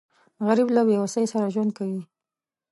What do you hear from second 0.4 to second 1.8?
غریب له بېوسۍ سره ژوند